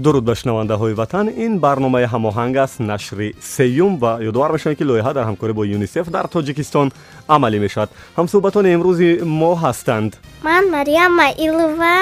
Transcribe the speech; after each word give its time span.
дуруд 0.00 0.24
ба 0.24 0.34
шунавандаҳои 0.34 0.94
ватан. 1.00 1.26
Ин 1.44 1.52
барномаи 1.64 2.06
ҳамоҳанг 2.14 2.56
аст 2.64 2.80
нашри 2.80 3.28
сеюм 3.56 3.92
ва 4.02 4.12
ёдовар 4.28 4.50
бошавем 4.52 4.76
ки 4.78 4.84
лоиҳа 4.90 5.12
дар 5.14 5.24
ҳамкорӣ 5.30 5.52
бо 5.58 5.64
юнисеф 5.76 6.06
дар 6.16 6.26
тоҷикистон 6.34 6.88
амалӣ 7.34 7.58
мешавад. 7.66 7.90
Ҳамсӯҳбатони 8.18 8.68
имрӯзи 8.76 9.10
мо 9.40 9.52
ҳастанд. 9.64 10.10
Ман 10.48 10.64
мариям 10.76 11.12
маилова 11.22 11.96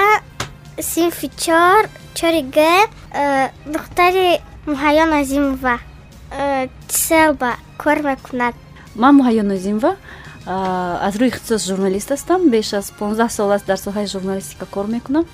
синфи 0.93 1.27
чор 1.45 1.81
чори 2.19 2.41
г 2.55 2.57
э, 2.59 3.49
духтари 3.73 4.27
муҳайё 4.71 5.05
назимова 5.15 5.75
э, 6.31 6.67
селба 6.87 7.51
кор 7.83 7.97
мекунад 8.09 8.55
ман 8.95 9.13
муҳайё 9.19 9.43
назимова 9.53 9.91
аз 11.07 11.13
рӯи 11.19 11.27
ихтисос 11.31 11.61
журналист 11.69 12.09
ҳастам. 12.11 12.49
Беш 12.49 12.73
аз 12.73 12.87
понздаҳ 12.99 13.29
сол 13.37 13.51
аст 13.51 13.65
дар 13.65 13.77
соҳаи 13.77 14.07
журналистика 14.13 14.65
кор 14.65 14.85
мекунам. 14.95 15.25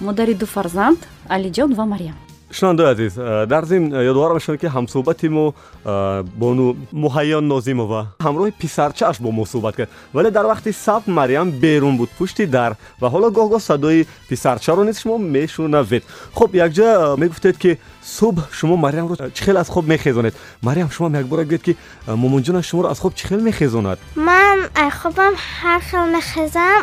Модари 0.00 0.34
ду 0.34 0.46
фарзанд 0.46 1.00
алиҷон 1.28 1.74
ва 1.74 1.86
мариям 1.86 2.16
шунавандаи 2.54 2.86
азиз 2.92 3.14
э, 3.16 3.46
дар 3.46 3.64
зимн 3.64 3.92
э, 3.92 4.04
ёдовар 4.06 4.34
мешавам 4.34 4.58
ки 4.58 4.66
ҳамсӯҳбати 4.66 5.28
мо 5.28 5.54
э, 5.84 6.22
бону 6.22 6.76
муҳайё 6.92 7.40
нозимова 7.40 8.14
ҳамроҳи 8.20 8.52
писарчааш 8.52 9.18
бо 9.18 9.30
мо 9.30 9.44
суҳбат 9.44 9.76
кард 9.76 9.90
вале 10.12 10.30
дар 10.30 10.44
вақти 10.46 10.70
сабт 10.72 11.06
мариям 11.08 11.50
берун 11.50 11.96
буд 11.96 12.10
пушти 12.10 12.46
дар 12.46 12.76
ва 13.00 13.08
ҳоло 13.08 13.30
гоҳ-гоҳ 13.30 13.60
садои 13.60 14.06
писарчаро 14.28 14.84
низ 14.84 15.00
шумо 15.00 15.18
мешунавед 15.18 16.04
хуб 16.34 16.54
якҷа 16.54 17.16
мегуфтед 17.16 17.56
ки 17.58 17.78
субҳ 18.18 18.42
шумо 18.52 18.76
мариямро 18.76 19.14
чӣ 19.16 19.42
хел 19.44 19.56
аз 19.56 19.68
хоб 19.68 19.86
мехезонед 19.86 20.34
мариям 20.62 20.90
шумо 20.90 21.18
якбора 21.18 21.44
гӯед 21.44 21.62
ки 21.62 21.76
момонҷонаш 22.06 22.66
шуморо 22.70 22.88
аз 22.88 22.98
хоб 23.00 23.14
чӣ 23.14 23.26
хел 23.28 23.40
мехезонад 23.40 23.98
ман 24.16 24.58
аз 24.74 24.94
хобам 25.02 25.34
ҳар 25.60 25.80
хел 25.90 26.06
мехезам 26.16 26.80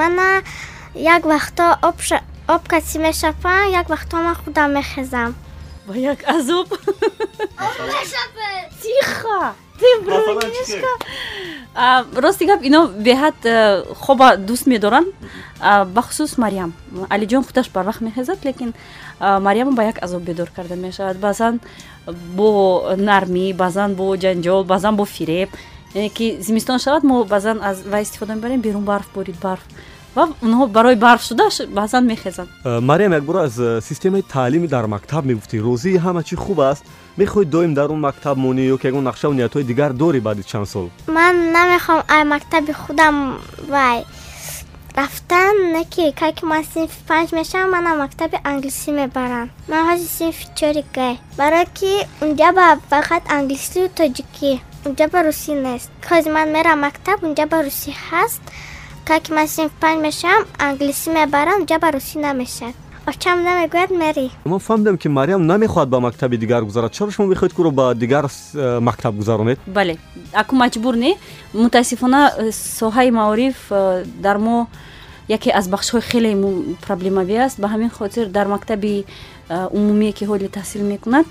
мана 0.00 0.42
як 0.94 1.22
вақто 1.32 1.64
об 2.46 2.68
каси 2.68 2.98
мешапам 2.98 3.70
як 3.70 3.88
вақтҳо 3.88 4.16
ман 4.22 4.34
худам 4.34 4.72
мехезам. 4.72 5.34
Ба 5.86 5.96
як 5.96 6.28
азоб 6.28 6.68
тиха! 8.82 9.54
Рости 12.16 12.44
гап 12.44 12.60
ино 12.62 12.88
беҳад 12.88 13.34
э, 13.44 13.84
хоба 13.94 14.36
дӯст 14.36 14.66
медоранд. 14.66 15.08
Бахусус 15.86 16.38
мариям. 16.38 16.72
Алиҷон 17.10 17.44
худаш 17.44 17.70
барвақт 17.70 18.00
мехезад 18.00 18.44
лекин 18.44 18.74
мариямро 19.20 19.74
ба 19.74 19.84
як 19.84 20.02
азоб 20.02 20.22
бедор 20.22 20.48
карда 20.56 20.76
мешавад. 20.76 21.16
Баъзан 21.16 21.60
бо 22.06 22.82
нармӣ 22.96 23.54
баъзан 23.54 23.94
бо 23.94 24.16
ҷанҷол 24.16 24.64
баъзан 24.64 24.96
бо 24.96 25.04
фиреб. 25.04 25.50
Яне 25.94 26.10
ки 26.10 26.36
зимистон 26.40 26.78
шавад 26.78 27.02
мо 27.04 27.24
баъзан 27.24 27.60
аз 27.62 27.82
вай 27.82 28.02
истифода 28.02 28.34
мебарем 28.34 28.60
берун 28.60 28.84
барф 28.84 29.10
борид 29.14 29.36
барф 29.40 29.62
ва 30.16 30.28
онҳо 30.46 30.66
барои 30.76 30.96
барф 30.96 31.22
шуда 31.28 31.44
баъзан 31.78 32.04
мехезанд 32.12 32.48
э, 32.64 32.80
мариям 32.80 33.12
якбора 33.12 33.40
аз 33.48 33.58
э, 33.58 33.80
системаи 33.88 34.22
таълими 34.22 34.68
дар 34.68 34.86
мактаб 34.86 35.24
мегуфтӣ. 35.24 35.56
Розии 35.68 35.98
ҳама 36.04 36.22
чӣ 36.28 36.36
хуб 36.36 36.60
аст? 36.60 36.84
Мехоҳӣ 37.18 37.44
доим 37.54 37.74
дар 37.74 37.88
он 37.94 38.00
мактаб 38.00 38.36
монӣ 38.44 38.62
ё 38.74 38.76
ки 38.80 38.86
ягон 38.90 39.04
нақшаву 39.10 39.34
ниятҳои 39.38 39.64
дигар 39.70 39.92
дорӣ 39.92 40.20
баъди 40.20 40.42
чанд 40.50 40.68
сол? 40.72 40.86
Ман 41.16 41.34
намехоҳам 41.56 42.02
ай 42.16 42.22
мактаби 42.34 42.72
худам 42.82 43.14
вай 43.74 43.98
рафтан 44.96 45.54
не 45.74 45.84
ки 45.94 46.04
кай 46.20 46.32
ки 46.36 46.44
ман 46.52 46.62
синфи 46.72 46.98
панҷ 47.08 47.28
мешавам 47.38 47.70
манам 47.76 47.96
мактаби 48.04 48.36
англисӣ 48.50 48.90
мебарам. 49.00 49.50
Ман 49.70 49.82
ҳози 49.88 50.08
синфи 50.18 50.44
чори 50.58 50.84
гай. 50.96 51.14
Барое 51.38 51.66
ки 51.78 51.92
унҷа 52.24 52.50
ба 52.58 52.66
фақат 52.92 53.22
англисию 53.36 53.86
тоҷикӣ 53.98 54.52
унҷа 54.86 55.06
ба 55.12 55.18
русӣ 55.26 55.52
нест. 55.66 55.88
Ҳози 56.10 56.30
ман 56.36 56.48
мерам 56.56 56.78
мактаб 56.86 57.18
унҷа 57.26 57.44
ба 57.52 57.58
русӣ 57.66 57.90
ҳаст 58.08 58.42
как 59.06 59.28
ман 59.28 59.48
синфи 59.48 59.74
панҷ 59.80 59.98
мешавам 60.06 60.42
англисӣ 60.66 61.08
мебарам 61.18 61.60
ҷа 61.68 61.76
ба 61.82 61.88
русӣ 61.94 62.16
намешавад 62.26 62.74
очам 63.06 63.38
намегӯяд 63.48 63.90
мери? 63.90 64.30
Ман 64.44 64.60
фаҳмидам 64.66 64.96
ки 65.02 65.08
мариям 65.08 65.42
намехоҳад 65.46 65.88
ба 65.88 66.00
мактаби 66.00 66.36
дигар 66.36 66.62
гузарад. 66.64 66.92
Чаро 66.92 67.10
шумо 67.10 67.28
мехоҳед 67.32 67.52
кӯро 67.52 67.70
ба 67.70 67.94
дигар 67.94 68.24
э, 68.24 68.80
мактаб 68.80 69.14
гузаронед? 69.14 69.58
Бале 69.66 69.98
аку 70.32 70.56
маҷбур 70.56 70.94
не. 70.96 71.16
Мутаассифона 71.52 72.32
э, 72.38 72.50
соҳаи 72.80 73.10
маориф 73.10 73.56
э, 73.70 74.04
дар 74.24 74.38
мо 74.38 74.68
яке 75.28 75.50
аз 75.50 75.68
бахшҳои 75.68 76.00
хеле 76.00 76.30
проблемавӣ 76.86 77.36
аст. 77.46 77.60
Ба 77.60 77.68
ҳамин 77.68 77.90
хотир 77.90 78.26
дар 78.28 78.46
мактаби 78.48 79.04
умумие 79.70 80.12
ки 80.12 80.24
ҳоли 80.24 80.48
таҳсил 80.48 80.82
мекунад 80.82 81.26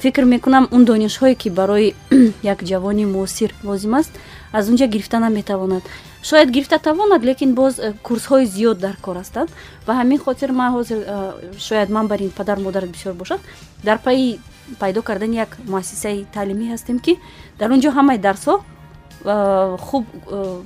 фикр 0.00 0.24
мекунам 0.24 0.68
он 0.70 0.84
донишҳое 0.84 1.34
ки 1.34 1.48
барои 1.48 1.94
як 2.42 2.62
ҷавони 2.62 3.04
муосир 3.04 3.54
лозим 3.64 3.94
аст 3.94 4.12
аз 4.52 4.68
он 4.68 4.76
ҷа 4.76 4.86
гирифта 4.86 5.18
наметавонад 5.18 5.82
шояд 6.28 6.50
гирифта 6.50 6.78
тавонад 6.78 7.24
лекин 7.24 7.54
боз 7.54 7.78
э, 7.78 7.94
курсҳои 8.02 8.44
зиёд 8.44 8.78
дар 8.78 8.96
кор 9.00 9.16
ҳастанд. 9.16 9.48
Ба 9.86 9.92
ҳамин 9.94 10.18
хотир 10.18 10.52
ман 10.52 10.72
ҳозир 10.74 10.98
э, 11.06 11.32
шояд 11.58 11.88
ман 11.90 12.06
бар 12.06 12.20
ин 12.20 12.30
падар 12.30 12.58
модарат 12.58 12.90
бисёр 12.90 13.14
бошад. 13.14 13.40
Дар 13.84 13.98
пайи 13.98 14.38
пайдо 14.78 15.02
кардани 15.02 15.36
як 15.36 15.56
муассисаи 15.66 16.26
таълимӣ 16.34 16.66
ҳастем 16.74 16.98
ки 17.00 17.18
дар 17.58 17.70
он 17.72 17.80
ҷо 17.80 17.90
ҳамаи 17.98 18.18
дарсҳо 18.18 18.60
э, 19.24 19.76
хуб 19.78 20.04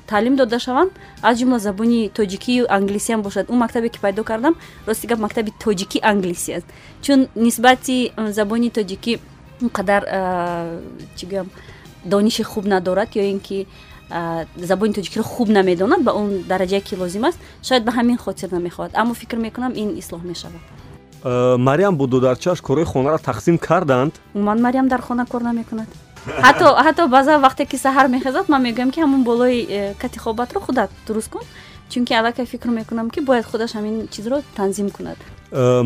таълим 0.06 0.36
дода 0.36 0.58
шаванд. 0.58 0.90
Аз 1.22 1.38
ҷумла 1.38 1.58
забони 1.58 2.10
тоҷикию 2.18 2.66
англисиам 2.68 3.22
бошад. 3.22 3.50
Он 3.50 3.58
мактабе 3.58 3.88
ки 3.88 3.98
пайдо 4.00 4.24
кардам 4.24 4.54
рости 4.86 5.06
гап 5.06 5.18
мактаби 5.18 5.52
тоҷикӣ 5.64 5.98
англиси 6.02 6.52
аст 6.58 6.66
чун 7.02 7.28
нисбати 7.36 8.12
забони 8.38 8.70
тоҷикӣ 8.70 9.12
он 9.62 9.68
қадар 9.68 10.02
чӣ 11.16 11.24
гӯям 11.30 11.48
дониши 12.04 12.42
хуб 12.42 12.64
надорад 12.66 13.10
ё 13.14 13.22
ин 13.30 13.40
ки 13.40 13.66
забони 14.56 14.92
тоҷикиро 14.92 15.22
хуб 15.22 15.48
намедонад 15.48 16.02
ба 16.02 16.12
он 16.12 16.28
дараҷае 16.52 16.80
ки 16.80 16.94
лозим 16.96 17.24
аст 17.24 17.38
шояд 17.62 17.84
ба 17.84 17.92
ҳамин 17.92 18.18
хотир 18.24 18.48
намехоҳад. 18.50 18.92
Аммо 18.94 19.14
фикр 19.14 19.36
мекунам 19.36 19.72
ин 19.82 19.88
ислоҳ 20.02 20.22
мешавад. 20.32 20.62
Мариям 21.68 21.96
бо 21.96 22.06
дударчааш 22.06 22.60
корҳои 22.60 22.84
хонаро 22.84 23.18
тақсим 23.18 23.56
карданд? 23.58 24.12
Умуман 24.34 24.60
мариям 24.60 24.88
дар 24.88 25.00
хона 25.00 25.24
кор 25.26 25.42
намекунад. 25.42 25.88
Ҳатто 26.26 27.08
баъзан 27.08 27.42
вақте 27.46 27.66
ки 27.70 27.76
саҳар 27.76 28.06
мехезад 28.08 28.48
ман 28.48 28.62
мегӯям 28.62 28.90
ки 28.90 29.00
ҳамон 29.04 29.22
болои 29.24 29.66
э, 29.68 29.94
катихобатро 30.02 30.60
худат 30.60 30.90
дуруст 31.06 31.30
кун 31.30 31.42
чунки 31.90 32.12
аллакай 32.12 32.46
фикр 32.46 32.68
мекунам 32.68 33.10
ки 33.10 33.20
бояд 33.20 33.46
худаш 33.46 33.70
ҳамин 33.74 34.08
чизро 34.10 34.36
танзим 34.56 34.90
кунад. 34.90 35.18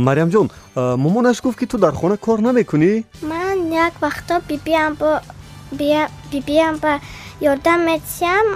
Мариямҷон 0.06 0.50
момонаш 0.74 1.42
гуфт 1.42 1.58
ки 1.58 1.66
ту 1.66 1.78
дар 1.78 1.94
хона 1.94 2.16
кор 2.16 2.38
намекунӣ? 2.40 3.04
Ман 3.22 3.72
як 3.72 3.94
вақто 4.00 4.34
бибиам 4.48 4.96
бибиам 6.32 6.76
ба 6.78 7.00
ёрдам 7.40 7.80
медиҳам 7.88 8.46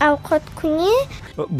авқоткунӣ 0.00 0.94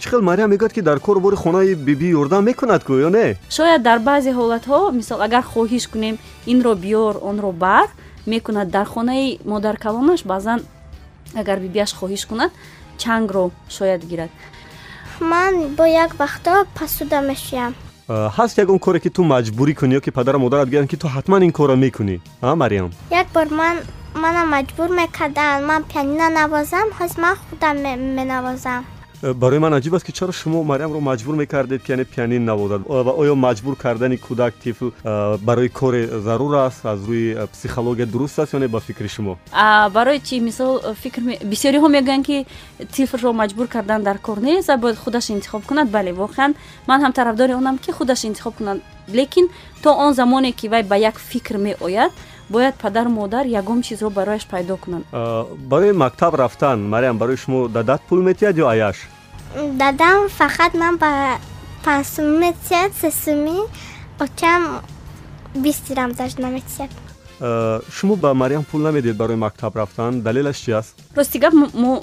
чӣ 0.00 0.06
хел 0.10 0.22
мариям 0.22 0.50
мегӯяд 0.50 0.72
ки 0.72 0.80
дар 0.80 0.98
корубори 1.00 1.36
хонаи 1.36 1.74
бибӣ 1.74 2.08
ёрдам 2.20 2.44
мекунад 2.44 2.82
ку 2.84 2.92
ё 2.92 3.10
не? 3.16 3.36
Шояд 3.50 3.82
дар 3.82 3.98
баъзе 3.98 4.30
ҳолатҳо 4.32 4.92
мисол 4.98 5.20
агар 5.26 5.44
хоҳиш 5.52 5.84
кунем 5.92 6.16
инро 6.52 6.72
биёр 6.74 7.14
онро 7.30 7.52
бар 7.52 7.86
мекунад 8.26 8.68
дар 8.70 8.86
хонаи 8.86 9.38
модаркалонаш 9.44 10.20
баъзан 10.24 10.60
агар 11.40 11.58
бибиаш 11.64 11.90
хоҳиш 11.98 12.22
кунад 12.26 12.50
чангро 12.98 13.50
шояд 13.68 14.02
гирад. 14.10 14.30
Ман 15.20 15.52
бо 15.76 15.84
як 15.84 16.10
вақто 16.22 16.52
пасуда 16.78 17.20
мешӯям 17.30 17.72
ҳаст 18.08 18.58
ягон 18.62 18.78
коре 18.78 19.00
ки 19.00 19.10
ту 19.10 19.22
маҷбурӣ 19.22 19.74
кунӣ 19.74 19.92
ё 19.98 20.00
ки 20.00 20.10
падару 20.10 20.38
модарат 20.38 20.68
гӯянд 20.68 20.88
ки 20.90 20.96
ту 20.96 21.06
ҳатман 21.08 21.42
ин 21.46 21.52
корро 21.52 21.76
мекунӣ 21.76 22.16
а 22.40 22.54
мариям? 22.54 22.90
Як 23.10 23.26
бор 23.34 23.48
ман 23.60 23.76
манам 24.24 24.46
маҷбур 24.56 24.88
мекарданд. 25.00 25.66
Ман 25.70 25.82
пианино 25.90 26.26
навозам 26.40 26.86
ҳоз 26.98 27.12
ман 27.24 27.34
худам 27.44 27.76
менавозам. 28.18 28.82
Э, 29.22 29.32
барои 29.34 29.58
ман 29.58 29.72
аҷиб 29.78 29.94
аст 29.94 30.04
ки 30.06 30.12
чаро 30.12 30.32
шумо 30.32 30.64
мариямро 30.64 31.00
маҷбур 31.00 31.34
мекардед 31.42 31.82
ки 31.82 31.90
яъне 31.92 32.04
пианин 32.04 32.44
навозад 32.44 32.82
ва 33.06 33.12
оё 33.22 33.34
маҷбур 33.46 33.74
кардани 33.76 34.16
кӯдак 34.26 34.52
тифл 34.62 34.88
э, 34.88 35.38
барои 35.38 35.68
коре 35.68 36.02
зарур 36.26 36.54
аст 36.54 36.84
аз 36.84 37.00
рӯи 37.08 37.28
э, 37.36 37.46
психология 37.46 38.06
дуруст 38.06 38.38
аст 38.38 38.52
ё 38.54 38.58
не 38.58 38.68
ба 38.68 38.80
фикри 38.80 39.08
шумо? 39.08 39.38
Барои 39.96 40.20
чи 40.20 40.40
мисол 40.40 40.80
фикр 41.02 41.20
бисёриҳо 41.52 41.88
мегӯянд 41.96 42.24
ки 42.26 42.46
тифлро 42.94 43.32
маҷбур 43.32 43.66
кардан 43.68 44.02
дар 44.02 44.18
кор 44.18 44.38
нест 44.38 44.68
ва 44.68 44.76
бояд 44.76 44.98
худаш 44.98 45.30
интихоб 45.30 45.62
кунад? 45.66 45.88
Бале 45.88 46.12
воқеан 46.12 46.54
ман 46.88 46.98
ҳам 47.04 47.12
тарафдори 47.12 47.54
онам 47.54 47.78
ки 47.78 47.90
худаш 47.92 48.24
интихоб 48.24 48.54
кунад. 48.56 48.78
Лекин 49.08 49.46
то 49.82 49.94
он 49.94 50.14
замоне 50.14 50.52
ки 50.52 50.66
вай 50.68 50.82
ба 50.82 50.96
як 50.96 51.16
фикр 51.18 51.56
меояд 51.58 52.12
бояд 52.52 52.74
падару 52.74 53.10
модар 53.10 53.44
ягон 53.46 53.82
чизро 53.82 54.10
барояш 54.10 54.44
пайдо 54.46 54.76
кунанд 54.76 55.04
барои 55.72 55.92
мактаб 55.92 56.34
рафтан 56.34 56.78
мариям 56.88 57.18
барои 57.18 57.36
шумо 57.36 57.68
дадат 57.68 58.02
пул 58.08 58.20
метиҳад 58.28 58.56
ё 58.62 58.66
аяш? 58.74 58.96
Дадам 59.82 60.18
фақат 60.40 60.72
ман 60.82 60.94
ба 61.02 61.10
пансуми 61.84 62.34
метиҳад 62.44 62.92
сесуми 63.02 63.58
очам 64.24 64.62
бист 65.54 65.82
дирам 65.88 66.12
дашт 66.12 66.38
наметиҳад 66.38 66.90
шумо 67.96 68.14
ба 68.16 68.34
мариям 68.34 68.64
пул 68.70 68.80
намедиҳед 68.80 69.16
барои 69.16 69.36
мактаб 69.36 69.76
рафтан? 69.76 70.20
Далелаш 70.20 70.58
чи 70.64 70.70
аст? 70.72 70.94
Рости 71.16 71.38
гап 71.38 71.52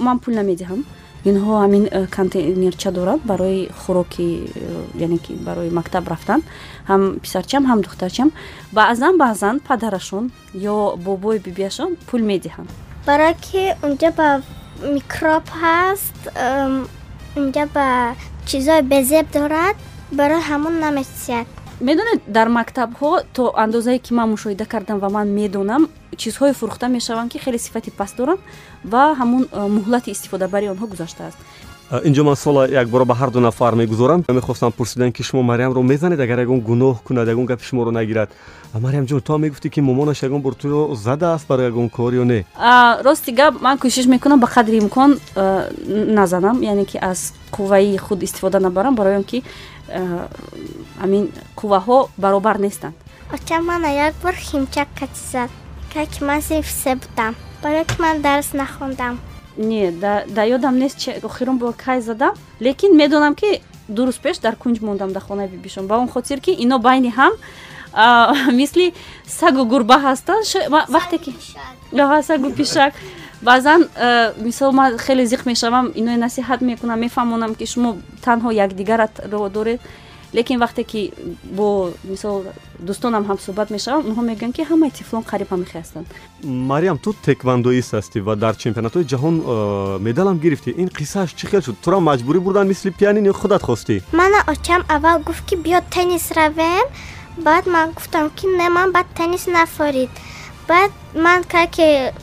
ман 0.07 0.19
пул 0.19 0.34
намедиҳам 0.34 0.86
инҳо 1.25 1.54
ҳамин 1.63 1.83
э, 1.92 2.07
контейнерча 2.18 2.92
доранд 2.92 3.21
барои 3.24 3.69
хӯроки 3.81 4.30
э, 4.45 5.04
яъне 5.06 5.18
ки 5.18 5.33
барои 5.33 5.69
мактаб 5.69 6.07
рафтан. 6.07 6.42
Ҳам 6.89 7.19
писарчам 7.19 7.63
ҳам 7.69 7.81
духтарчам. 7.81 8.31
Баъзан 8.71 9.18
баъзан 9.18 9.60
падарашон 9.68 10.31
ё 10.54 10.95
бобои 10.98 11.39
бибиашон 11.39 11.98
пул 12.07 12.21
медиҳанд. 12.31 12.69
Барое 13.07 13.33
ки 13.45 13.63
унҷа 13.86 14.10
ба 14.19 14.30
микроб 14.95 15.45
ҳаст 15.62 16.19
унҷа 17.39 17.65
ба 17.75 17.88
чизои 18.50 18.81
безеб 18.81 19.25
дорад 19.33 19.75
барои 20.19 20.42
ҳамон 20.50 20.75
наметиҳад 20.86 21.48
медонед 21.81 22.22
дар 22.28 22.48
мактабҳо 22.50 23.12
то 23.34 23.54
андозае 23.56 24.00
ки 24.00 24.14
ман 24.14 24.30
мушоҳида 24.34 24.66
кардам 24.66 25.00
ва 25.00 25.10
ман 25.10 25.28
медонам 25.40 25.88
чизҳое 26.18 26.54
фурӯхта 26.54 26.88
мешаванд 26.88 27.31
ки 27.31 27.40
хеле 27.40 27.58
сифати 27.58 27.92
паст 27.92 28.18
доранд 28.18 28.40
ва 28.84 29.16
ҳамун 29.20 29.44
э, 29.52 29.68
муҳлати 29.78 30.10
истифода 30.12 30.48
бари 30.48 30.68
онҳо 30.74 30.86
гузаштааст. 30.88 31.38
Инҷо 32.04 32.24
ман 32.24 32.36
сола 32.36 32.68
якбора 32.68 33.06
ба 33.06 33.16
ҳарду 33.16 33.40
нафар 33.40 33.74
мегузорам. 33.76 34.24
Мехостам 34.30 34.72
пурсидан 34.72 35.12
ки 35.12 35.24
шумо 35.24 35.42
мариямро 35.44 35.81
мезанед 35.81 36.20
агар 36.20 36.40
ягон 36.40 36.62
гуноҳ 36.62 36.96
кунад 37.04 37.28
ягон 37.28 37.46
гапи 37.46 37.64
шуморо 37.64 37.92
нагирад. 37.92 38.30
Мариямҷон 38.74 39.22
то 39.22 39.38
мегуфтӣ 39.38 39.70
ки 39.70 39.80
момонаш 39.82 40.22
ягон 40.24 40.42
бор 40.42 40.54
туро 40.54 40.96
задааст 40.96 41.48
барои 41.48 41.66
ягон 41.66 41.90
кор 41.90 42.14
ё 42.14 42.24
не? 42.24 42.46
Рости 43.04 43.32
гап 43.32 43.62
ман 43.62 43.78
кӯшиш 43.78 44.06
мекунам 44.06 44.40
ба 44.40 44.48
қадри 44.48 44.78
имкон 44.78 45.20
назанам 46.20 46.62
яъне 46.62 46.86
ки 46.86 46.98
аз 47.02 47.34
қувваи 47.52 47.98
худ 47.98 48.22
истифода 48.24 48.60
набарам 48.60 48.96
барои 48.96 49.16
он 49.16 49.24
ки 49.24 49.44
амин 51.01 51.31
қувваҳо 51.56 52.09
баробар 52.18 52.57
нестанд. 52.59 52.95
Оча 53.33 53.62
мана 53.62 53.89
як 53.89 54.13
бор 54.24 54.33
химчак 54.33 54.88
кати 55.00 55.19
зад 55.31 55.50
ка 55.94 56.06
ки 56.06 56.24
ман 56.24 56.41
синфи 56.41 56.74
се 56.74 56.95
будам 56.95 57.36
барои 57.63 57.86
ки 57.86 57.95
ман 58.00 58.21
дарс 58.21 58.53
нахондам. 58.53 59.19
Не 59.57 59.91
да 59.91 60.44
ёдам 60.56 60.77
нест 60.77 61.09
охирон 61.24 61.57
бо 61.57 61.74
кай 61.77 62.01
задам 62.01 62.33
лекин 62.62 62.95
медонам 62.95 63.36
ки 63.36 63.62
ду 63.88 64.06
рӯз 64.07 64.19
пеш 64.21 64.38
дар 64.38 64.56
кунҷ 64.56 64.81
мондам 64.81 65.13
дар 65.13 65.24
хонаи 65.24 65.47
бибишон. 65.47 65.88
Ба 65.88 65.97
он 65.97 66.07
хотир 66.07 66.39
ки 66.39 66.51
ино 66.51 66.80
байни 66.80 67.12
ҳам 67.12 67.33
мисли 68.51 68.94
сагу 69.27 69.65
гурба 69.65 69.97
ҳастанд 69.97 70.45
вақте 70.95 71.18
ки 71.18 71.33
сагу 72.24 72.51
пишак 72.51 72.94
баъзан 73.41 73.81
мисол 74.38 74.71
ман 74.71 74.97
хеле 74.97 75.25
зиқ 75.25 75.41
мешавам 75.45 75.91
ино 75.95 76.12
насиҳат 76.25 76.62
мекунам 76.62 77.00
мефаҳмонам 77.06 77.56
ки 77.56 77.65
шумо 77.65 77.97
танҳо 78.25 78.50
якдигаратро 78.65 79.50
доред. 79.50 79.81
Лекин 80.33 80.59
вақте 80.59 80.83
ки 80.83 81.12
бо 81.57 81.89
мисол 82.03 82.44
дӯстонам 82.88 83.24
ҳамсӯҳбат 83.30 83.68
мешавам 83.75 84.01
онҳо 84.09 84.21
мегӯянд 84.30 84.53
ки 84.57 84.63
ҳамаи 84.71 84.91
тифлон 84.91 85.24
қариб 85.31 85.50
ҳамихе 85.53 85.77
ҳастанд 85.81 86.07
мариям 86.44 86.97
ту 87.03 87.09
теквандоист 87.27 87.91
ҳастӣ 87.97 88.18
ва 88.27 88.36
дар 88.36 88.56
чемпионатҳои 88.63 89.06
ҷаҳон 89.12 89.36
медалам 90.07 90.38
гирифтӣ. 90.44 90.69
Ин 90.81 90.89
қиссааш 90.97 91.30
чӣ 91.39 91.45
хел 91.51 91.62
шуд? 91.62 91.77
Туро 91.83 92.00
маҷбурӣ 92.09 92.39
бурдан 92.45 92.68
мисли 92.68 92.89
пианин 93.00 93.25
ё 93.31 93.33
худат 93.41 93.63
хостӣ? 93.68 93.95
Мана 94.19 94.39
очам 94.53 94.81
аввал 94.95 95.18
гуфт 95.27 95.44
ки 95.50 95.56
биё 95.65 95.80
теннис 95.94 96.25
равем. 96.38 96.86
Баъд 97.47 97.65
ман 97.75 97.88
гуфтам 97.97 98.25
ки 98.38 98.45
не 98.59 98.69
ман 98.69 98.91
баъд 98.91 99.07
теннис 99.18 99.47
нафорид. 99.47 100.09
Баъд 100.68 100.91
ман 101.25 101.44
карке 101.53 102.13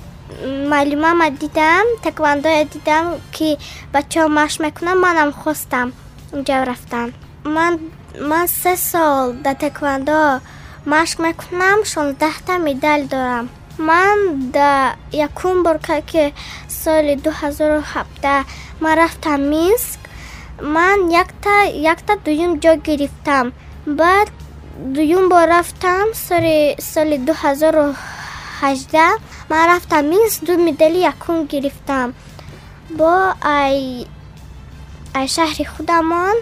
маълимама 0.73 1.31
дидам 1.31 1.87
теквандоя 2.03 2.65
дидам 2.65 3.05
ки 3.35 3.51
бачаҳо 3.95 4.29
машқ 4.39 4.59
мекунам 4.67 4.99
манам 5.07 5.31
хостам. 5.33 5.89
Инҷа 6.37 6.57
рафтам 6.71 7.09
ман 7.45 7.73
ман 8.21 8.49
се 8.49 8.77
сол 8.91 9.33
дар 9.45 9.55
теквандо 9.65 10.21
машқ 10.95 11.17
мекунам 11.27 11.79
шонздаҳта 11.93 12.55
медал 12.67 13.01
дорам. 13.13 13.47
Ман 13.79 14.19
да 14.57 14.71
якум 15.27 15.57
бор 15.65 15.79
ки 16.11 16.25
соли 16.83 17.15
дуҳазору 17.25 17.81
ҳабда 17.93 18.37
ман 18.83 18.95
рафтам 19.03 19.41
минск 19.55 20.01
ман 20.77 20.99
якта 21.23 21.57
якта 21.93 22.13
дуюм 22.25 22.53
ҷо 22.63 22.73
гирифтам. 22.87 23.47
Баъд 24.01 24.29
дуюм 24.95 25.25
бор 25.29 25.47
рафтам 25.57 26.07
соли 26.95 27.17
соли 29.51 29.59
дуҳазору 29.59 29.69
ҳажда 29.69 29.69
ман 29.69 29.69
рафтам 29.69 30.07
минск 30.07 30.45
ду 30.45 30.57
медали 30.59 30.99
якум 30.99 31.47
гирифтам 31.47 32.15
бо 32.91 33.33
ай 33.43 34.07
ай 35.15 35.27
шаҳри 35.29 35.65
худамон 35.65 36.37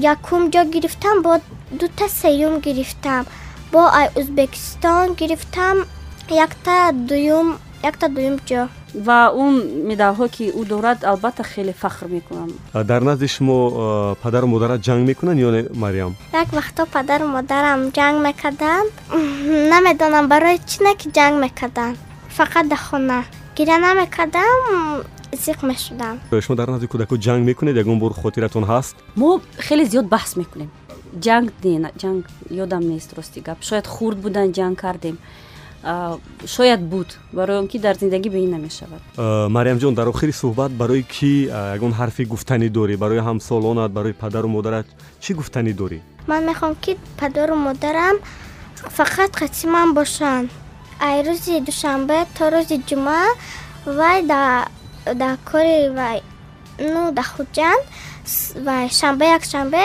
якум 0.00 0.50
ҷо 0.50 0.64
гирифтам 0.64 1.22
бо 1.22 1.40
дута 1.70 2.08
сеюм 2.08 2.60
гирифтам 2.60 3.26
бо 3.72 3.78
ай 3.78 4.08
ӯзбекистон 4.16 5.14
гирифтам 5.14 5.84
якта 6.30 6.92
дуюм 6.92 7.58
якта 7.82 8.08
дуюм 8.08 8.38
ҷо 8.48 8.68
ва 8.94 9.30
он 9.30 9.54
медалҳо 9.88 10.28
ки 10.28 10.50
ӯ 10.50 10.64
дорад 10.64 11.04
албатта 11.04 11.42
хеле 11.42 11.72
фахр 11.72 12.06
мекунам 12.06 12.50
дар 12.74 13.02
назди 13.02 13.28
шумо 13.28 14.16
падару 14.22 14.46
модарат 14.46 14.80
ҷанг 14.80 15.06
мекунанд 15.06 15.40
ё 15.40 15.50
не 15.50 15.68
мариям 15.74 16.16
як 16.32 16.48
вақтҳо 16.48 16.86
падару 16.86 17.26
модарам 17.26 17.90
ҷанг 17.90 18.22
мекарданд 18.26 18.92
намедонам 19.70 20.28
барои 20.28 20.58
чӣ 20.58 20.82
не 20.84 20.94
ки 20.96 21.10
ҷанг 21.10 21.40
мекарданд 21.44 22.07
фақат 22.38 22.68
дар 22.68 22.78
хона. 22.78 23.24
Гиря 23.56 23.78
намекардам 23.78 25.02
зиқ 25.32 25.66
мешудам. 25.66 26.20
Шумо 26.44 26.56
дар 26.56 26.68
назди 26.70 26.86
кӯдако 26.86 27.14
ҷанг 27.26 27.42
мекунед? 27.44 27.76
Ягон 27.76 27.98
бор 27.98 28.12
хотиратон 28.14 28.64
ҳаст? 28.64 28.94
Мо 29.16 29.40
хеле 29.66 29.84
зиёд 29.84 30.06
баҳс 30.14 30.36
мекунем. 30.36 30.70
Ҷанг 31.26 31.50
не 31.64 31.90
ҷанг 32.02 32.22
ёдам 32.50 32.82
нест 32.92 33.10
рости 33.16 33.40
гап. 33.40 33.58
Шояд 33.68 33.86
хурд 33.86 34.18
будан 34.24 34.52
ҷанг 34.52 34.76
кардем. 34.82 35.18
Шояд 36.46 36.80
буд 36.92 37.18
барои 37.32 37.56
он 37.56 37.68
ки 37.68 37.78
дар 37.78 37.96
зиндагӣ 37.96 38.28
бе 38.30 38.38
ин 38.44 38.50
намешавад. 38.50 39.02
Мариямҷон 39.56 39.94
дар 39.94 40.06
охири 40.08 40.32
суҳбат 40.32 40.70
барои 40.80 41.02
кӣ 41.02 41.32
ягон 41.76 41.92
ҳарфи 41.92 42.24
гуфтанӣ 42.32 42.68
дорӣ? 42.76 42.96
Барои 42.96 43.18
ҳамсолонат 43.28 43.90
барои 43.98 44.12
падару 44.12 44.48
модарат 44.48 44.86
чӣ 45.22 45.34
гуфтанӣ 45.34 45.72
дорӣ? 45.80 45.98
Ман 46.30 46.42
мехоҳам 46.50 46.74
ки 46.84 46.96
падару 47.20 47.54
модарам 47.68 48.16
фақат 48.98 49.30
қатъи 49.40 49.66
ман 49.74 49.88
бошанд 49.94 50.50
ай 51.06 51.16
рӯзи 51.26 51.54
душанбе 51.66 52.18
то 52.36 52.44
рӯзи 52.52 52.76
ҷумъа 52.88 53.22
вай 53.98 54.18
дар 55.20 55.34
кори 55.50 55.78
вай 55.98 56.18
ну 56.92 57.02
дар 57.16 57.28
хуҷанд 57.34 57.82
вай 58.66 58.84
шанбе 58.98 59.26
якшанбе 59.38 59.84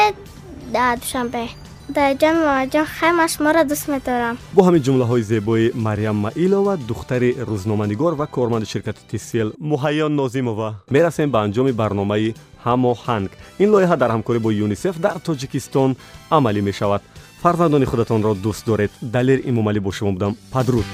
дар 0.75 0.93
душанбе 1.01 1.43
дар 1.89 2.15
ҷоми 2.21 2.39
мамаҷон 2.47 2.85
хайман 2.85 3.27
шуморо 3.27 3.63
дӯст 3.71 3.87
медорам. 3.93 4.37
Бо 4.55 4.61
ҳамин 4.67 4.81
ҷумлаҳои 4.85 5.21
зебои 5.21 5.71
мариям 5.75 6.17
маилова 6.25 6.77
духтари 6.77 7.35
рӯзноманигор 7.49 8.13
ва 8.19 8.27
корманди 8.27 8.65
ширкати 8.73 9.01
тисел 9.11 9.47
муҳайё 9.71 10.07
нозимова 10.07 10.69
мерасем 10.95 11.29
ба 11.31 11.39
анҷоми 11.45 11.71
барномаи 11.81 12.35
ҳамоҳанг 12.65 13.31
ин 13.63 13.69
лоиҳа 13.73 13.95
дар 13.97 14.11
ҳамкорӣ 14.15 14.39
бо 14.45 14.49
юнисеф 14.65 14.95
дар 15.05 15.17
тоҷикистон 15.27 15.91
амалӣ 16.37 16.61
мешавад. 16.69 17.01
Фарзандони 17.43 17.85
худатонро 17.85 18.33
дӯст 18.43 18.63
доред. 18.65 18.91
Далер 19.01 19.39
эмомалӣ 19.49 19.79
бо 19.85 19.91
шумо 19.91 20.11
будам. 20.11 20.33
Падруд 20.53 20.85